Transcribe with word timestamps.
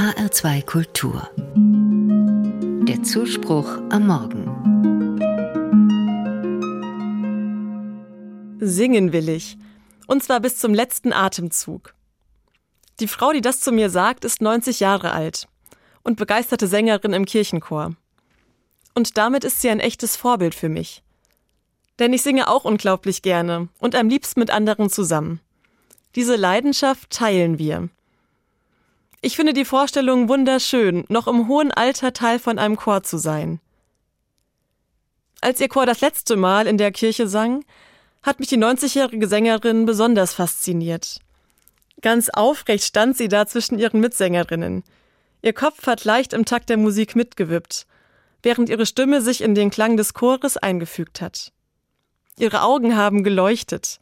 HR2 0.00 0.64
Kultur. 0.64 1.28
Der 2.88 3.02
Zuspruch 3.02 3.68
am 3.90 4.06
Morgen. 4.06 4.46
Singen 8.60 9.12
will 9.12 9.28
ich. 9.28 9.58
Und 10.06 10.22
zwar 10.22 10.40
bis 10.40 10.56
zum 10.56 10.72
letzten 10.72 11.12
Atemzug. 11.12 11.92
Die 12.98 13.08
Frau, 13.08 13.32
die 13.32 13.42
das 13.42 13.60
zu 13.60 13.72
mir 13.72 13.90
sagt, 13.90 14.24
ist 14.24 14.40
90 14.40 14.80
Jahre 14.80 15.12
alt 15.12 15.48
und 16.02 16.16
begeisterte 16.16 16.66
Sängerin 16.66 17.12
im 17.12 17.26
Kirchenchor. 17.26 17.94
Und 18.94 19.18
damit 19.18 19.44
ist 19.44 19.60
sie 19.60 19.68
ein 19.68 19.80
echtes 19.80 20.16
Vorbild 20.16 20.54
für 20.54 20.70
mich. 20.70 21.02
Denn 21.98 22.14
ich 22.14 22.22
singe 22.22 22.48
auch 22.48 22.64
unglaublich 22.64 23.20
gerne 23.20 23.68
und 23.80 23.94
am 23.94 24.08
liebsten 24.08 24.40
mit 24.40 24.48
anderen 24.48 24.88
zusammen. 24.88 25.40
Diese 26.14 26.36
Leidenschaft 26.36 27.10
teilen 27.10 27.58
wir. 27.58 27.90
Ich 29.22 29.36
finde 29.36 29.52
die 29.52 29.66
Vorstellung 29.66 30.30
wunderschön, 30.30 31.04
noch 31.08 31.26
im 31.26 31.46
hohen 31.46 31.70
Alter 31.72 32.14
Teil 32.14 32.38
von 32.38 32.58
einem 32.58 32.76
Chor 32.76 33.02
zu 33.02 33.18
sein. 33.18 33.60
Als 35.42 35.60
ihr 35.60 35.68
Chor 35.68 35.84
das 35.84 36.00
letzte 36.00 36.36
Mal 36.36 36.66
in 36.66 36.78
der 36.78 36.90
Kirche 36.90 37.28
sang, 37.28 37.64
hat 38.22 38.40
mich 38.40 38.48
die 38.48 38.56
90-jährige 38.56 39.28
Sängerin 39.28 39.84
besonders 39.84 40.32
fasziniert. 40.32 41.18
Ganz 42.00 42.30
aufrecht 42.30 42.84
stand 42.84 43.14
sie 43.14 43.28
da 43.28 43.46
zwischen 43.46 43.78
ihren 43.78 44.00
Mitsängerinnen. 44.00 44.84
Ihr 45.42 45.52
Kopf 45.52 45.86
hat 45.86 46.04
leicht 46.04 46.32
im 46.32 46.46
Takt 46.46 46.70
der 46.70 46.78
Musik 46.78 47.14
mitgewippt, 47.14 47.86
während 48.42 48.70
ihre 48.70 48.86
Stimme 48.86 49.20
sich 49.20 49.42
in 49.42 49.54
den 49.54 49.70
Klang 49.70 49.98
des 49.98 50.14
Chores 50.14 50.56
eingefügt 50.56 51.20
hat. 51.20 51.52
Ihre 52.38 52.62
Augen 52.62 52.96
haben 52.96 53.22
geleuchtet, 53.22 54.00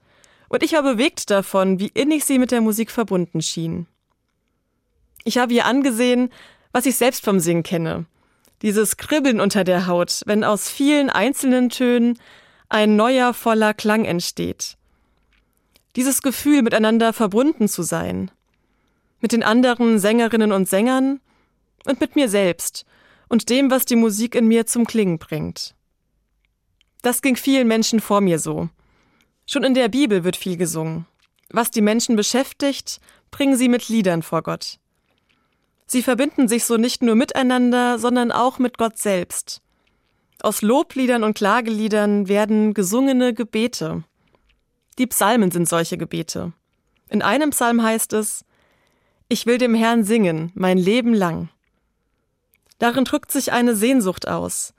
und 0.48 0.62
ich 0.62 0.74
war 0.74 0.84
bewegt 0.84 1.28
davon, 1.30 1.80
wie 1.80 1.88
innig 1.88 2.24
sie 2.24 2.38
mit 2.38 2.52
der 2.52 2.60
Musik 2.60 2.92
verbunden 2.92 3.42
schien. 3.42 3.88
Ich 5.24 5.38
habe 5.38 5.52
ihr 5.52 5.66
angesehen, 5.66 6.30
was 6.72 6.86
ich 6.86 6.96
selbst 6.96 7.24
vom 7.24 7.40
Singen 7.40 7.62
kenne. 7.62 8.06
Dieses 8.62 8.96
Kribbeln 8.96 9.40
unter 9.40 9.65
der 9.65 9.87
Haut, 9.87 10.23
wenn 10.26 10.45
aus 10.45 10.68
vielen 10.68 11.10
einzelnen 11.10 11.70
Tönen 11.70 12.18
ein 12.68 12.96
neuer 12.96 13.34
voller 13.34 13.74
Klang 13.74 14.04
entsteht. 14.04 14.76
Dieses 15.96 16.23
Gefühl, 16.23 16.62
miteinander 16.62 17.12
verbunden 17.12 17.68
zu 17.68 17.82
sein. 17.82 18.30
Mit 19.20 19.32
den 19.32 19.43
anderen 19.43 19.98
Sängerinnen 19.98 20.52
und 20.52 20.68
Sängern 20.68 21.21
und 21.87 22.00
mit 22.00 22.15
mir 22.16 22.28
selbst 22.28 22.84
und 23.28 23.48
dem, 23.50 23.71
was 23.71 23.84
die 23.84 23.96
Musik 23.96 24.34
in 24.34 24.46
mir 24.46 24.66
zum 24.66 24.87
Klingen 24.87 25.18
bringt. 25.18 25.74
Das 27.02 27.23
ging 27.23 27.37
vielen 27.37 27.68
Menschen 27.68 28.00
vor 28.00 28.21
mir 28.21 28.38
so. 28.38 28.68
Schon 29.46 29.65
in 29.65 29.74
der 29.74 29.88
Bibel 29.88 30.24
wird 30.24 30.37
viel 30.37 30.56
gesungen. 30.56 31.06
Was 31.50 31.71
die 31.71 31.80
Menschen 31.80 32.16
beschäftigt, 32.16 33.00
bringen 33.30 33.56
sie 33.56 33.68
mit 33.68 33.88
Liedern 33.88 34.23
vor 34.23 34.43
Gott. 34.43 34.78
Sie 35.90 36.02
verbinden 36.02 36.48
sich 36.48 36.66
so 36.66 36.76
nicht 36.76 37.02
nur 37.02 37.14
miteinander, 37.14 37.98
sondern 37.98 38.30
auch 38.30 38.58
mit 38.58 38.76
Gott 38.76 38.98
selbst. 38.98 39.62
Aus 40.40 40.60
Lobliedern 40.60 41.24
und 41.24 41.34
Klageliedern 41.34 42.28
werden 42.28 42.74
gesungene 42.74 43.32
Gebete. 43.32 44.04
Die 44.98 45.06
Psalmen 45.06 45.50
sind 45.50 45.66
solche 45.66 45.96
Gebete. 45.96 46.52
In 47.09 47.22
einem 47.22 47.50
Psalm 47.50 47.82
heißt 47.82 48.12
es, 48.12 48.44
Ich 49.30 49.46
will 49.46 49.56
dem 49.56 49.74
Herrn 49.74 50.04
singen, 50.04 50.52
mein 50.54 50.76
Leben 50.76 51.14
lang. 51.14 51.48
Darin 52.78 53.04
drückt 53.04 53.32
sich 53.32 53.50
eine 53.50 53.74
Sehnsucht 53.74 54.28
aus. 54.28 54.74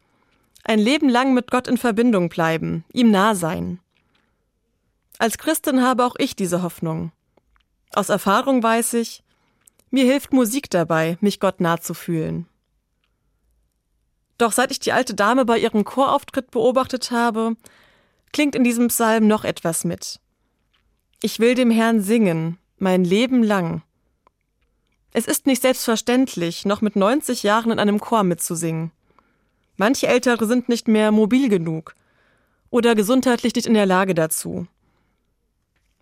Ein 0.64 0.78
Leben 0.78 1.10
lang 1.10 1.34
mit 1.34 1.50
Gott 1.50 1.68
in 1.68 1.78
Verbindung 1.78 2.30
bleiben, 2.30 2.86
ihm 2.94 3.10
nah 3.10 3.34
sein. 3.34 3.80
Als 5.18 5.40
Christin 5.40 5.82
habe 5.82 6.06
auch 6.06 6.16
ich 6.20 6.36
diese 6.36 6.62
Hoffnung. 6.62 7.12
Aus 7.94 8.10
Erfahrung 8.10 8.62
weiß 8.62 8.94
ich, 8.94 9.24
mir 9.92 10.06
hilft 10.06 10.34
Musik 10.34 10.70
dabei, 10.70 11.18
mich 11.22 11.40
Gott 11.40 11.62
nah 11.62 11.80
zu 11.80 11.94
fühlen. 11.94 12.48
Doch 14.38 14.52
seit 14.52 14.72
ich 14.72 14.80
die 14.80 14.94
alte 14.94 15.14
Dame 15.14 15.46
bei 15.46 15.58
ihrem 15.58 15.84
Chorauftritt 15.84 16.52
beobachtet 16.52 17.12
habe, 17.12 17.56
klingt 18.32 18.56
in 18.56 18.64
diesem 18.64 18.88
Psalm 18.88 19.28
noch 19.28 19.44
etwas 19.44 19.84
mit. 19.84 20.20
Ich 21.22 21.40
will 21.40 21.56
dem 21.56 21.72
Herrn 21.72 22.02
singen, 22.02 22.58
mein 22.78 23.04
Leben 23.04 23.44
lang. 23.44 23.84
Es 25.12 25.26
ist 25.26 25.48
nicht 25.48 25.62
selbstverständlich, 25.62 26.66
noch 26.66 26.82
mit 26.82 26.96
90 26.96 27.44
Jahren 27.44 27.72
in 27.72 27.80
einem 27.80 28.00
Chor 28.00 28.24
mitzusingen. 28.24 28.92
Manche 29.76 30.08
Ältere 30.08 30.46
sind 30.46 30.70
nicht 30.70 30.88
mehr 30.88 31.12
mobil 31.12 31.50
genug 31.50 31.96
oder 32.70 32.96
gesundheitlich 32.96 33.56
nicht 33.56 33.66
in 33.66 33.74
der 33.74 33.86
Lage 33.86 34.14
dazu. 34.14 34.68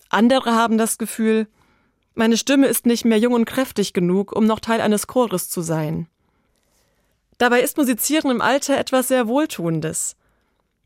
Andere 0.10 0.54
haben 0.54 0.78
das 0.78 0.98
Gefühl, 0.98 1.48
meine 2.18 2.38
Stimme 2.38 2.68
ist 2.68 2.86
nicht 2.86 3.06
mehr 3.06 3.20
jung 3.20 3.34
und 3.34 3.46
kräftig 3.46 3.94
genug, 3.94 4.36
um 4.36 4.46
noch 4.46 4.60
Teil 4.60 4.82
eines 4.82 5.06
Chores 5.06 5.50
zu 5.50 5.62
sein. 5.62 6.08
Dabei 7.38 7.62
ist 7.62 7.78
Musizieren 7.78 8.32
im 8.32 8.42
Alter 8.42 8.78
etwas 8.78 9.10
sehr 9.10 9.28
Wohltuendes, 9.28 10.16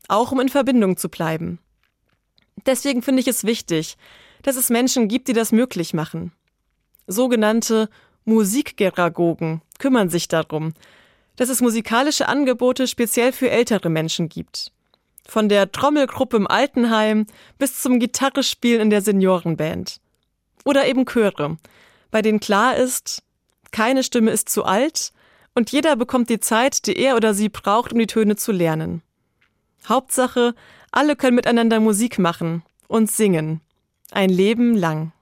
auch 0.08 0.32
um 0.32 0.40
in 0.40 0.50
Verbindung 0.50 0.98
zu 0.98 1.08
bleiben. 1.08 1.58
Deswegen 2.66 3.00
finde 3.02 3.20
ich 3.20 3.28
es 3.28 3.44
wichtig, 3.44 3.96
dass 4.42 4.56
es 4.56 4.68
Menschen 4.68 5.08
gibt, 5.08 5.28
die 5.28 5.32
das 5.32 5.52
möglich 5.52 5.94
machen. 5.94 6.32
Sogenannte 7.06 7.88
Musikgeragogen 8.26 9.62
kümmern 9.78 10.10
sich 10.10 10.28
darum, 10.28 10.74
dass 11.36 11.48
es 11.48 11.62
musikalische 11.62 12.28
Angebote 12.28 12.86
speziell 12.86 13.32
für 13.32 13.48
ältere 13.48 13.88
Menschen 13.88 14.28
gibt. 14.28 14.70
Von 15.26 15.48
der 15.48 15.72
Trommelgruppe 15.72 16.36
im 16.36 16.46
Altenheim 16.46 17.26
bis 17.56 17.80
zum 17.80 17.98
Gitarrespielen 17.98 18.82
in 18.82 18.90
der 18.90 19.00
Seniorenband. 19.00 20.01
Oder 20.64 20.86
eben 20.86 21.06
Chöre, 21.06 21.56
bei 22.10 22.22
denen 22.22 22.40
klar 22.40 22.76
ist, 22.76 23.22
keine 23.70 24.02
Stimme 24.02 24.30
ist 24.30 24.48
zu 24.48 24.64
alt 24.64 25.12
und 25.54 25.72
jeder 25.72 25.96
bekommt 25.96 26.30
die 26.30 26.40
Zeit, 26.40 26.86
die 26.86 26.96
er 26.96 27.16
oder 27.16 27.34
sie 27.34 27.48
braucht, 27.48 27.92
um 27.92 27.98
die 27.98 28.06
Töne 28.06 28.36
zu 28.36 28.52
lernen. 28.52 29.02
Hauptsache, 29.88 30.54
alle 30.90 31.16
können 31.16 31.36
miteinander 31.36 31.80
Musik 31.80 32.18
machen 32.18 32.62
und 32.86 33.10
singen. 33.10 33.60
Ein 34.10 34.30
Leben 34.30 34.76
lang. 34.76 35.12